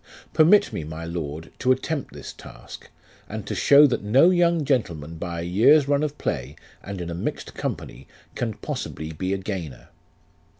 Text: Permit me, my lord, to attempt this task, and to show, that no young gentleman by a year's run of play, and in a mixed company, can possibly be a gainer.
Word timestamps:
Permit 0.33 0.73
me, 0.73 0.83
my 0.83 1.05
lord, 1.05 1.51
to 1.59 1.71
attempt 1.71 2.11
this 2.11 2.33
task, 2.33 2.89
and 3.29 3.45
to 3.45 3.53
show, 3.53 3.85
that 3.85 4.01
no 4.03 4.31
young 4.31 4.65
gentleman 4.65 5.13
by 5.15 5.41
a 5.41 5.43
year's 5.43 5.87
run 5.87 6.01
of 6.01 6.17
play, 6.17 6.55
and 6.81 6.99
in 6.99 7.11
a 7.11 7.13
mixed 7.13 7.53
company, 7.53 8.07
can 8.33 8.55
possibly 8.55 9.11
be 9.13 9.31
a 9.31 9.37
gainer. 9.37 9.89